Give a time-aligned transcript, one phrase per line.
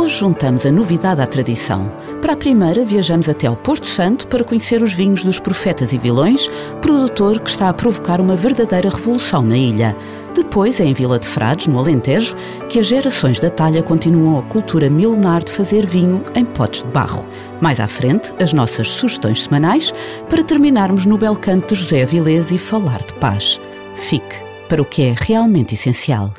[0.00, 1.92] Hoje juntamos a novidade à tradição.
[2.22, 5.98] Para a primeira, viajamos até ao Porto Santo para conhecer os vinhos dos Profetas e
[5.98, 6.48] Vilões,
[6.80, 9.94] produtor que está a provocar uma verdadeira revolução na ilha.
[10.34, 12.34] Depois é em Vila de Frades, no Alentejo,
[12.66, 16.88] que as gerações da talha continuam a cultura milenar de fazer vinho em potes de
[16.88, 17.26] barro.
[17.60, 19.92] Mais à frente, as nossas sugestões semanais
[20.30, 23.60] para terminarmos no bel canto de José Avilés e falar de paz.
[23.96, 26.32] Fique para o que é realmente essencial.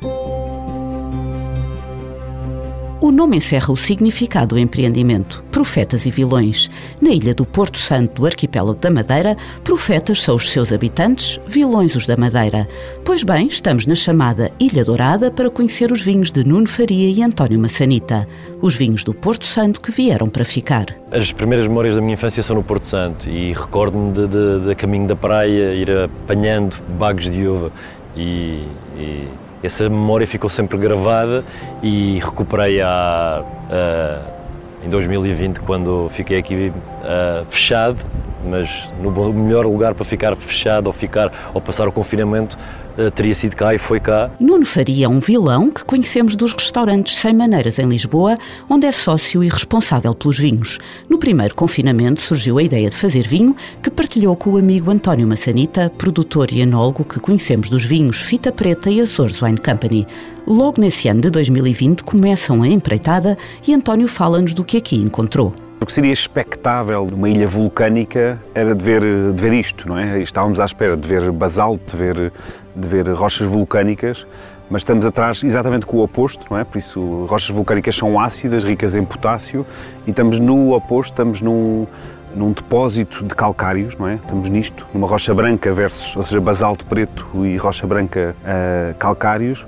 [3.12, 6.70] O nome encerra o significado do empreendimento, Profetas e Vilões.
[6.98, 11.94] Na ilha do Porto Santo do arquipélago da Madeira, profetas são os seus habitantes, vilões
[11.94, 12.66] os da Madeira.
[13.04, 17.22] Pois bem, estamos na chamada Ilha Dourada para conhecer os vinhos de Nuno Faria e
[17.22, 18.26] António Massanita,
[18.62, 20.86] os vinhos do Porto Santo que vieram para ficar.
[21.10, 24.74] As primeiras memórias da minha infância são no Porto Santo e recordo-me de, de, de,
[24.74, 27.70] caminho da praia, ir apanhando bagos de uva
[28.16, 29.28] e, e
[29.62, 31.44] essa memória ficou sempre gravada
[31.82, 37.98] e recuperei há, uh, em 2020 quando fiquei aqui uh, fechado,
[38.44, 42.81] mas no melhor lugar para ficar fechado ou ficar ou passar o confinamento eh,
[43.14, 44.30] teria sido cá e foi cá.
[44.38, 48.36] Nuno Faria é um vilão que conhecemos dos restaurantes Sem Maneiras em Lisboa,
[48.68, 50.78] onde é sócio e responsável pelos vinhos.
[51.08, 55.26] No primeiro confinamento surgiu a ideia de fazer vinho, que partilhou com o amigo António
[55.26, 60.06] Massanita, produtor e enólogo que conhecemos dos vinhos Fita Preta e Açores Wine Company.
[60.46, 65.54] Logo nesse ano de 2020 começam a empreitada e António fala-nos do que aqui encontrou.
[65.80, 69.98] O que seria expectável de uma ilha vulcânica era de ver, de ver isto, não
[69.98, 70.22] é?
[70.22, 72.32] Estávamos à espera de ver basalto, de ver,
[72.74, 74.26] de ver rochas vulcânicas,
[74.70, 76.64] mas estamos atrás exatamente com o oposto, não é?
[76.64, 79.66] Por isso, rochas vulcânicas são ácidas, ricas em potássio,
[80.06, 81.86] e estamos no oposto, estamos num,
[82.34, 84.14] num depósito de calcários, não é?
[84.14, 89.66] Estamos nisto, numa rocha branca versus, ou seja, basalto preto e rocha branca uh, calcários,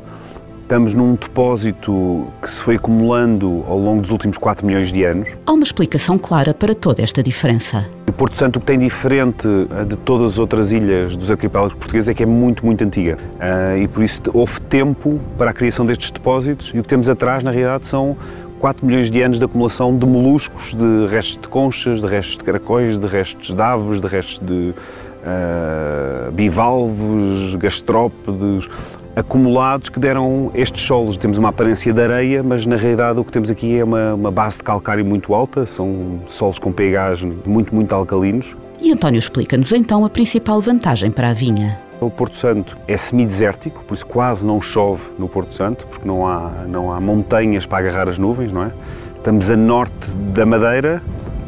[0.75, 5.29] Estamos num depósito que se foi acumulando ao longo dos últimos 4 milhões de anos.
[5.47, 7.89] Há uma explicação clara para toda esta diferença.
[8.09, 9.47] O Porto Santo o que tem diferente
[9.87, 13.17] de todas as outras ilhas dos arquipélagos portugueses é que é muito, muito antiga.
[13.34, 17.09] Uh, e por isso houve tempo para a criação destes depósitos e o que temos
[17.09, 18.17] atrás, na realidade, são
[18.59, 22.43] 4 milhões de anos de acumulação de moluscos, de restos de conchas, de restos de
[22.43, 28.69] caracóis, de restos de aves, de restos de uh, bivalves, gastrópodes,
[29.17, 31.17] acumulados que deram estes solos.
[31.17, 34.31] Temos uma aparência de areia, mas na realidade o que temos aqui é uma, uma
[34.31, 38.57] base de calcário muito alta, são solos com pHs muito, muito alcalinos.
[38.81, 41.79] E António explica-nos então a principal vantagem para a vinha.
[42.01, 46.27] O Porto Santo é semidesértico, por isso quase não chove no Porto Santo, porque não
[46.27, 48.73] há, não há montanhas para agarrar as nuvens, não é?
[49.17, 51.01] Estamos a norte da Madeira,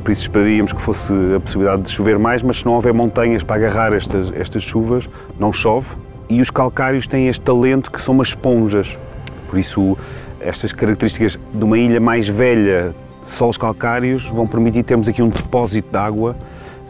[0.03, 3.43] por isso esperaríamos que fosse a possibilidade de chover mais, mas se não houver montanhas
[3.43, 5.07] para agarrar estas, estas chuvas,
[5.39, 5.95] não chove
[6.29, 8.99] e os calcários têm este talento que são umas esponjas.
[9.49, 9.97] Por isso,
[10.41, 15.91] estas características de uma ilha mais velha, solos calcários, vão permitir termos aqui um depósito
[15.91, 16.37] de água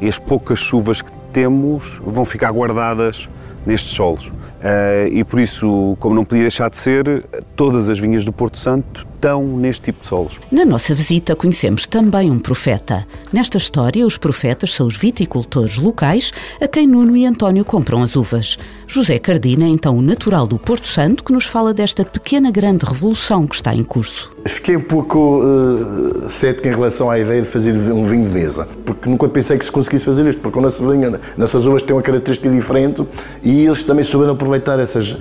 [0.01, 3.29] e as poucas chuvas que temos vão ficar guardadas
[3.65, 4.29] nestes solos.
[4.29, 8.59] Uh, e por isso, como não podia deixar de ser, todas as vinhas do Porto
[8.59, 10.39] Santo estão neste tipo de solos.
[10.53, 13.07] Na nossa visita conhecemos também um profeta.
[13.33, 18.15] Nesta história, os profetas são os viticultores locais a quem Nuno e António compram as
[18.15, 18.59] uvas.
[18.87, 22.85] José Cardina é então o natural do Porto Santo que nos fala desta pequena grande
[22.85, 24.33] revolução que está em curso.
[24.45, 28.69] Fiquei um pouco uh, cético em relação à ideia de fazer um vinho de mesa,
[28.85, 31.97] porque nunca pensei que se conseguisse fazer isto, porque o nosso vinho, nossas uvas têm
[31.97, 33.05] uma característica diferente
[33.43, 35.17] e eles também souberam aproveitar essas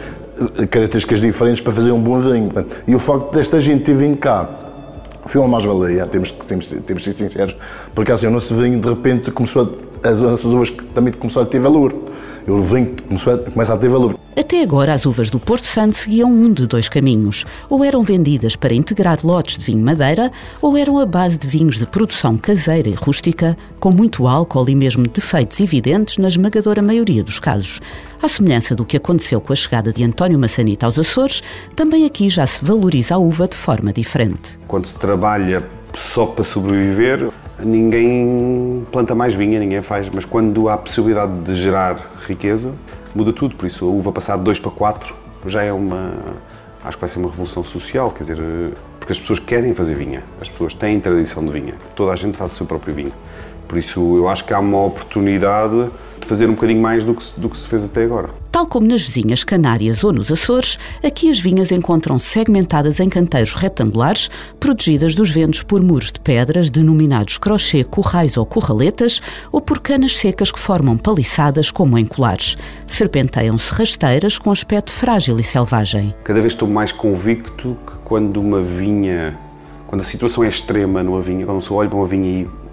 [0.69, 2.51] características diferentes para fazer um bom vinho.
[2.87, 4.49] E o facto desta gente ter vindo cá
[5.25, 7.55] foi uma mais-valia, temos, temos, temos de ser sinceros,
[7.95, 11.49] porque assim, o nosso vinho de repente começou a, as nossas uvas também começaram a
[11.49, 11.93] ter valor.
[12.47, 14.15] O vinho começou a, começa a ter valor.
[14.37, 17.45] Até agora, as uvas do Porto Santo seguiam um de dois caminhos.
[17.69, 20.31] Ou eram vendidas para integrar lotes de vinho madeira,
[20.61, 24.75] ou eram a base de vinhos de produção caseira e rústica, com muito álcool e
[24.75, 27.81] mesmo defeitos evidentes na esmagadora maioria dos casos.
[28.21, 31.41] À semelhança do que aconteceu com a chegada de António Massanita aos Açores,
[31.75, 34.59] também aqui já se valoriza a uva de forma diferente.
[34.67, 35.65] Quando se trabalha
[35.95, 42.11] só para sobreviver, ninguém planta mais vinha, ninguém faz, mas quando há possibilidade de gerar
[42.25, 42.73] riqueza,
[43.13, 43.55] muda tudo.
[43.55, 45.15] Por isso, a uva passar de 2 para 4
[45.47, 46.13] já é uma.
[46.83, 48.37] Acho que vai ser uma revolução social, quer dizer,
[48.99, 52.37] porque as pessoas querem fazer vinha, as pessoas têm tradição de vinha, toda a gente
[52.37, 53.11] faz o seu próprio vinho.
[53.67, 57.25] Por isso eu acho que há uma oportunidade de fazer um bocadinho mais do que,
[57.37, 58.29] do que se fez até agora.
[58.55, 63.53] Tal como nas vizinhas Canárias ou nos Açores, aqui as vinhas encontram-se segmentadas em canteiros
[63.53, 64.31] retangulares,
[64.61, 69.21] protegidas dos ventos por muros de pedras denominados crochê, currais ou curraletas,
[69.51, 72.55] ou por canas secas que formam paliçadas como em colares.
[72.87, 76.15] Serpenteiam-se rasteiras com aspecto frágil e selvagem.
[76.23, 79.37] Cada vez estou mais convicto que quando uma vinha,
[79.85, 82.64] quando a situação é extrema numa vinha, quando se olha para uma vinha e,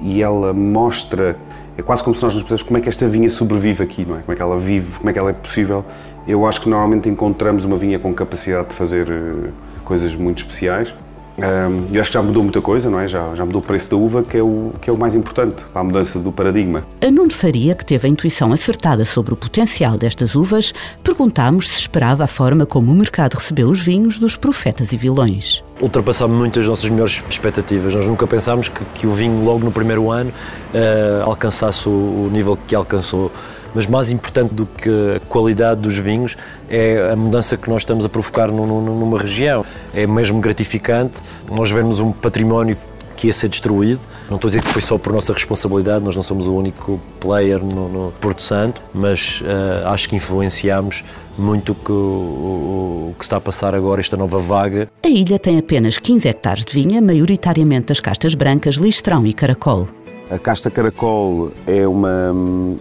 [0.00, 1.36] e ela mostra
[1.78, 4.16] é quase como se nós nos pensamos como é que esta vinha sobrevive aqui, não
[4.18, 4.22] é?
[4.22, 5.84] Como é que ela vive, como é que ela é possível.
[6.26, 9.52] Eu acho que normalmente encontramos uma vinha com capacidade de fazer uh,
[9.84, 10.92] coisas muito especiais.
[11.38, 13.06] Um, eu acho que já mudou muita coisa, não é?
[13.06, 15.56] Já, já mudou o preço da uva, que é, o, que é o mais importante
[15.72, 16.84] para a mudança do paradigma.
[17.00, 21.78] A Nuno Faria, que teve a intuição acertada sobre o potencial destas uvas, perguntámos se
[21.80, 25.62] esperava a forma como o mercado recebeu os vinhos dos profetas e vilões.
[25.80, 27.94] Ultrapassámos muitas das nossas melhores expectativas.
[27.94, 30.30] Nós nunca pensámos que, que o vinho, logo no primeiro ano,
[30.74, 33.30] uh, alcançasse o, o nível que alcançou
[33.74, 36.36] mas mais importante do que a qualidade dos vinhos
[36.68, 39.64] é a mudança que nós estamos a provocar numa região.
[39.94, 42.76] É mesmo gratificante nós vermos um património
[43.18, 44.00] que ia ser destruído.
[44.30, 47.00] Não estou a dizer que foi só por nossa responsabilidade, nós não somos o único
[47.18, 51.02] player no, no Porto Santo, mas uh, acho que influenciamos
[51.36, 54.88] muito que, o, o que está a passar agora, esta nova vaga.
[55.04, 59.88] A ilha tem apenas 15 hectares de vinha, maioritariamente das castas brancas, listrão e caracol.
[60.30, 62.32] A casta caracol é uma,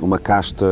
[0.01, 0.65] uma casta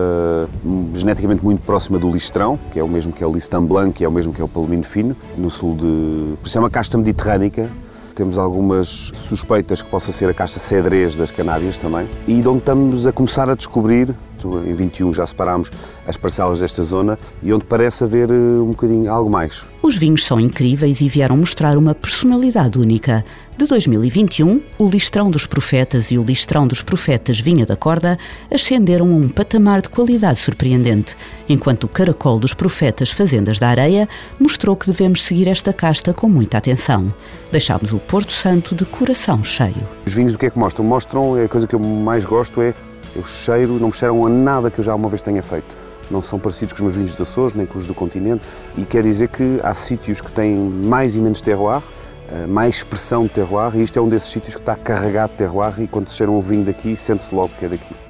[0.93, 4.03] geneticamente muito próxima do listrão, que é o mesmo que é o listan blanc, que
[4.03, 6.35] é o mesmo que é o palomino fino, no sul de...
[6.35, 7.69] Por isso é uma casta mediterrânica,
[8.13, 12.59] temos algumas suspeitas que possa ser a casta cedrez das Canárias também, e de onde
[12.59, 14.13] estamos a começar a descobrir
[14.65, 15.71] em 21 já separámos
[16.07, 19.63] as parcelas desta zona e onde parece haver eh, um bocadinho algo mais.
[19.81, 23.23] Os vinhos são incríveis e vieram mostrar uma personalidade única.
[23.55, 28.17] De 2021, o Listrão dos Profetas e o Listrão dos Profetas Vinha da Corda
[28.51, 31.15] ascenderam a um patamar de qualidade surpreendente,
[31.47, 34.09] enquanto o Caracol dos Profetas Fazendas da Areia
[34.39, 37.13] mostrou que devemos seguir esta casta com muita atenção.
[37.51, 39.87] Deixámos o Porto Santo de coração cheio.
[40.05, 40.83] Os vinhos o que é que mostram?
[40.83, 42.73] Mostram, a coisa que eu mais gosto é
[43.15, 45.75] eu cheiro, não me cheiram a nada que eu já uma vez tenha feito.
[46.09, 48.43] Não são parecidos com os meus vinhos dos Açores, nem com os do continente,
[48.77, 51.81] e quer dizer que há sítios que têm mais e menos terroir,
[52.31, 55.37] eh, mais expressão de terroir, e isto é um desses sítios que está carregado de
[55.37, 58.04] terroir, e quando se cheira vinho daqui, sente-se logo que é daqui.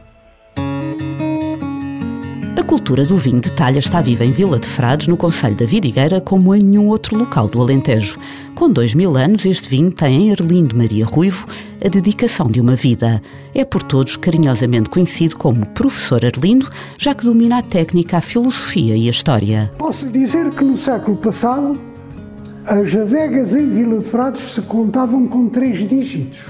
[2.75, 6.19] Cultura do vinho de talha está viva em Vila de Frades, no Conselho da Vidigueira,
[6.19, 8.19] como em nenhum outro local do Alentejo.
[8.53, 11.47] Com dois mil anos, este vinho tem em Erlindo Maria Ruivo
[11.83, 13.21] a dedicação de uma vida.
[13.55, 18.97] É por todos carinhosamente conhecido como Professor Arlindo, já que domina a técnica, a filosofia
[18.97, 19.71] e a história.
[19.77, 21.79] Posso dizer que no século passado,
[22.65, 26.45] as adegas em Vila de Frades se contavam com três dígitos,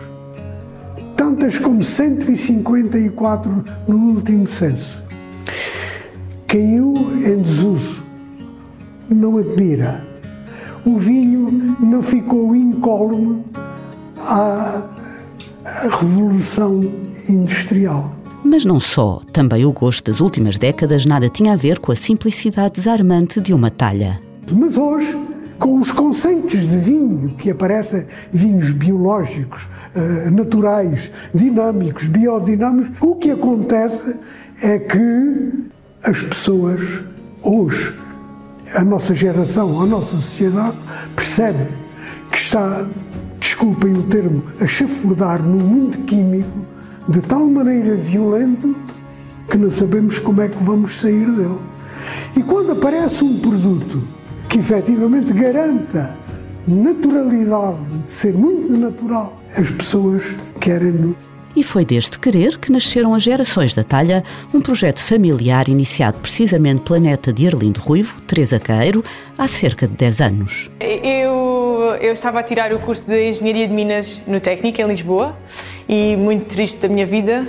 [1.15, 5.04] tantas como 154 no último censo.
[6.55, 8.01] Caiu em desuso,
[9.09, 10.01] não admira
[10.85, 13.43] o vinho não ficou incólume
[14.17, 14.81] à
[15.99, 16.81] revolução
[17.27, 18.15] industrial.
[18.41, 21.95] Mas não só, também o gosto das últimas décadas nada tinha a ver com a
[21.95, 24.21] simplicidade desarmante de uma talha.
[24.49, 25.13] Mas hoje,
[25.59, 33.31] com os conceitos de vinho que aparecem, vinhos biológicos, eh, naturais, dinâmicos, biodinâmicos, o que
[33.31, 34.15] acontece
[34.61, 35.74] é que
[36.05, 36.81] as pessoas
[37.41, 37.93] hoje
[38.73, 40.77] a nossa geração, a nossa sociedade,
[41.15, 41.67] percebe
[42.29, 42.85] que está,
[43.39, 46.59] desculpem o termo, a chafurdar no mundo químico
[47.07, 48.75] de tal maneira violento
[49.49, 51.59] que não sabemos como é que vamos sair dele.
[52.35, 54.01] E quando aparece um produto
[54.49, 56.15] que efetivamente garanta
[56.67, 60.23] naturalidade, de ser muito natural, as pessoas
[60.59, 61.15] querem
[61.55, 66.81] e foi deste querer que nasceram as Gerações da Talha, um projeto familiar iniciado precisamente
[66.81, 69.03] pela neta de Arlindo Ruivo, Teresa Caeiro,
[69.37, 70.71] há cerca de 10 anos.
[70.79, 75.35] Eu, eu estava a tirar o curso de Engenharia de Minas no Técnico, em Lisboa,
[75.87, 77.47] e muito triste da minha vida.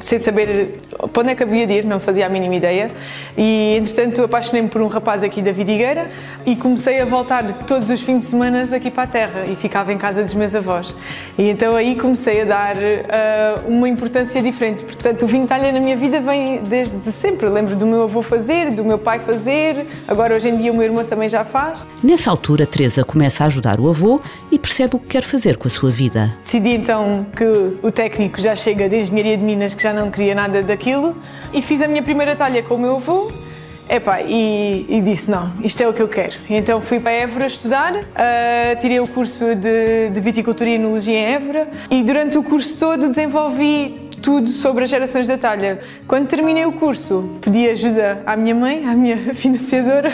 [0.00, 0.78] Sem saber
[1.12, 2.90] para onde é que havia de ir, não fazia a mínima ideia.
[3.36, 6.10] E, entretanto, apaixonei-me por um rapaz aqui da Vidigueira
[6.44, 9.92] e comecei a voltar todos os fins de semana aqui para a terra e ficava
[9.92, 10.94] em casa dos meus avós.
[11.38, 14.82] E então aí comecei a dar uh, uma importância diferente.
[14.84, 17.48] Portanto, o vinho talha na minha vida vem desde sempre.
[17.48, 20.84] lembro do meu avô fazer, do meu pai fazer, agora hoje em dia o meu
[20.84, 21.84] irmão também já faz.
[22.02, 25.68] Nessa altura, Teresa começa a ajudar o avô e percebe o que quer fazer com
[25.68, 26.32] a sua vida.
[26.42, 27.44] Decidi então que
[27.82, 31.16] o técnico já chega de Engenharia de Minas, que já já não queria nada daquilo.
[31.52, 33.30] E fiz a minha primeira talha com o meu avô
[33.88, 36.36] Epá, e, e disse: não, isto é o que eu quero.
[36.50, 41.24] Então fui para Évora estudar, uh, tirei o curso de, de viticultura e enologia em
[41.24, 45.80] Évora e durante o curso todo desenvolvi tudo sobre as gerações da talha.
[46.06, 50.12] Quando terminei o curso, pedi ajuda à minha mãe, à minha financiadora,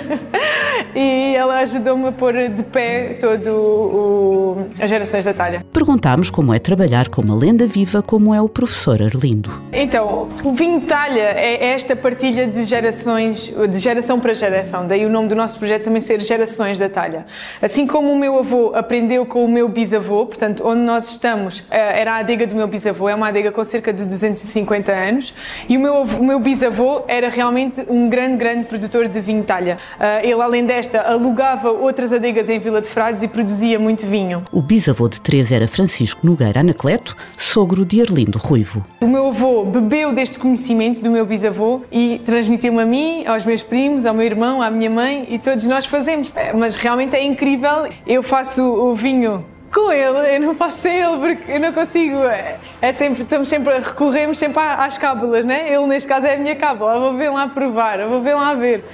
[0.95, 5.65] e ela ajudou-me a pôr de pé todo o, as gerações da talha.
[5.73, 9.51] Perguntámos como é trabalhar com uma lenda viva como é o professor Arlindo.
[9.73, 15.05] Então, o vinho de talha é esta partilha de gerações, de geração para geração, daí
[15.07, 17.27] o nome do nosso projeto também ser Gerações da Talha.
[17.61, 22.01] Assim como o meu avô aprendeu com o meu bisavô, portanto, onde nós estamos eh,
[22.01, 25.35] era a adega do meu bisavô, é uma adega com cerca de 250 anos,
[25.69, 29.79] e o meu, o meu bisavô era realmente um grande, grande produtor de vinho talha.
[29.99, 34.45] Uh, ele, além desta, alugava outras adegas em Vila de Frades e produzia muito vinho.
[34.53, 38.85] O bisavô de Teresa era Francisco Nogueira Anacleto, sogro de Arlindo Ruivo.
[39.01, 43.63] O meu avô bebeu deste conhecimento do meu bisavô e transmitiu-me a mim, aos meus
[43.63, 46.33] primos, ao meu irmão, à minha mãe e todos nós fazemos.
[46.55, 47.89] Mas realmente é incrível.
[48.07, 52.19] Eu faço o vinho com ele, eu não faço sem ele porque eu não consigo.
[52.19, 55.73] É, é sempre, estamos sempre, recorremos sempre às cábulas, né?
[55.73, 58.35] Ele neste caso é a minha cábula, eu vou ver lá provar, eu vou ver
[58.35, 58.85] lá ver.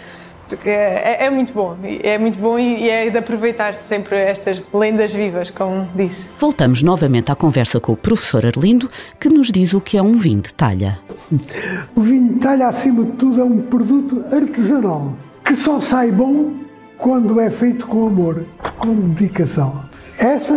[0.49, 4.17] Porque é, é, é muito bom, é muito bom e, e é de aproveitar sempre
[4.17, 6.29] estas lendas vivas, como disse.
[6.37, 10.15] Voltamos novamente à conversa com o professor Arlindo, que nos diz o que é um
[10.15, 10.99] vinho de talha.
[11.95, 16.55] O vinho de talha, acima de tudo, é um produto artesanal que só sai bom
[16.99, 18.45] quando é feito com amor,
[18.77, 19.90] com dedicação.
[20.21, 20.55] Essa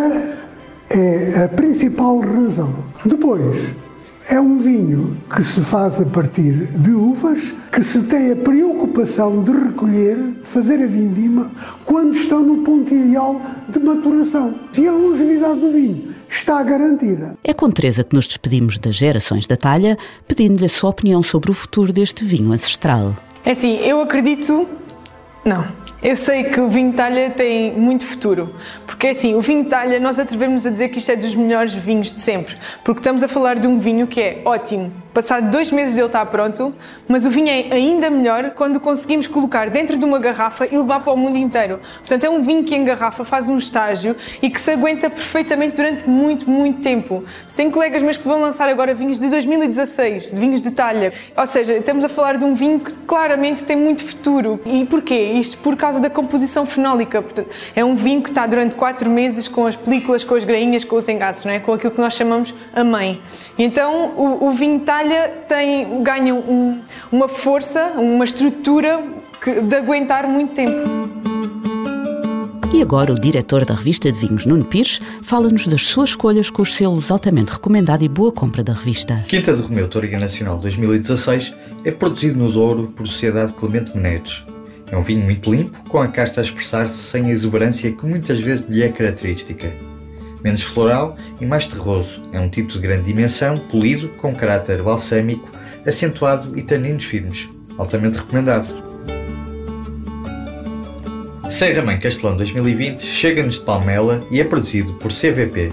[0.89, 2.75] é a principal razão.
[3.05, 3.58] Depois,
[4.29, 9.41] é um vinho que se faz a partir de uvas que se tem a preocupação
[9.41, 11.50] de recolher, de fazer a vindima,
[11.86, 14.53] quando estão no ponto ideal de maturação.
[14.77, 17.38] E a longevidade do vinho está garantida.
[17.41, 21.50] É com Teresa que nos despedimos das gerações da talha, pedindo-lhe a sua opinião sobre
[21.51, 23.15] o futuro deste vinho ancestral.
[23.46, 24.67] É assim, eu acredito
[25.46, 25.65] não.
[26.03, 28.53] Eu sei que o vinho talha tem muito futuro,
[28.86, 32.12] porque assim, o vinho talha, nós atrevemos a dizer que isto é dos melhores vinhos
[32.12, 35.95] de sempre, porque estamos a falar de um vinho que é ótimo, passado dois meses
[35.95, 36.74] dele está pronto,
[37.07, 41.01] mas o vinho é ainda melhor quando conseguimos colocar dentro de uma garrafa e levar
[41.01, 41.79] para o mundo inteiro.
[42.00, 45.75] Portanto, é um vinho que em garrafa faz um estágio e que se aguenta perfeitamente
[45.75, 47.24] durante muito, muito tempo.
[47.55, 51.45] Tenho colegas meus que vão lançar agora vinhos de 2016, de vinhos de talha, ou
[51.45, 54.60] seja, estamos a falar de um vinho que claramente tem muito futuro.
[54.65, 55.33] E porquê?
[55.36, 57.23] Isto por causa da composição fenólica.
[57.75, 60.95] É um vinho que está durante quatro meses com as películas, com as grainhas, com
[60.95, 61.59] os engaços, não é?
[61.59, 63.21] com aquilo que nós chamamos a mãe.
[63.57, 66.79] Então o, o vinho talha tem, ganha um,
[67.12, 69.03] uma força, uma estrutura
[69.41, 71.13] que, de aguentar muito tempo.
[72.73, 76.63] E agora o diretor da revista de vinhos, Nuno Pires, fala-nos das suas escolhas com
[76.63, 79.23] os selos altamente recomendado e boa compra da revista.
[79.27, 81.53] Quinta de Romeu Toriga Nacional 2016
[81.85, 84.43] é produzido no Douro por Sociedade Clemente Menezes
[84.93, 88.39] é um vinho muito limpo, com a casta a expressar-se sem a exuberância que muitas
[88.39, 89.73] vezes lhe é característica.
[90.43, 95.50] Menos floral e mais terroso, é um tipo de grande dimensão, polido, com caráter balsâmico,
[95.83, 97.50] acentuado e taninos firmes.
[97.75, 98.67] Altamente recomendado.
[101.50, 105.71] Serra Mãe Castelão 2020 chega-nos de Palmela e é produzido por CVP.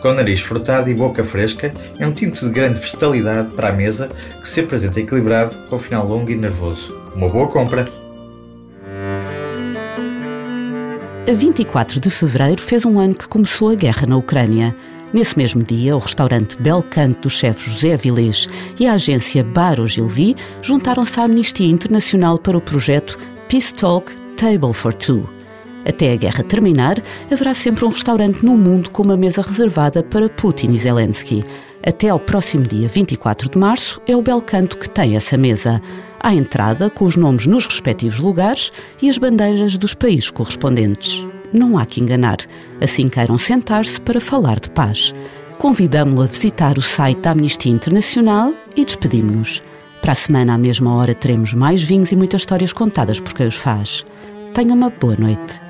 [0.00, 4.10] Com nariz frutado e boca fresca, é um tinto de grande vegetalidade para a mesa
[4.40, 6.94] que se apresenta equilibrado com final longo e nervoso.
[7.14, 7.99] Uma boa compra!
[11.30, 14.74] A 24 de fevereiro fez um ano que começou a guerra na Ucrânia.
[15.12, 18.48] Nesse mesmo dia, o restaurante Belcanto do chefe José Avilés
[18.80, 23.16] e a agência Bar Ogilvy juntaram-se à Amnistia Internacional para o projeto
[23.48, 25.30] Peace Talk Table for Two.
[25.86, 26.96] Até a guerra terminar,
[27.30, 31.44] haverá sempre um restaurante no mundo com uma mesa reservada para Putin e Zelensky.
[31.86, 35.80] Até ao próximo dia 24 de março, é o Belcanto que tem essa mesa
[36.18, 38.70] à entrada com os nomes nos respectivos lugares
[39.00, 41.26] e as bandeiras dos países correspondentes.
[41.52, 42.36] Não há que enganar,
[42.80, 45.14] assim queiram sentar-se para falar de paz.
[45.58, 49.62] Convidamo-lo a visitar o site da Amnistia Internacional e despedimos-nos.
[50.00, 53.46] Para a semana, à mesma hora, teremos mais vinhos e muitas histórias contadas por quem
[53.46, 54.06] os faz.
[54.54, 55.69] Tenha uma boa noite.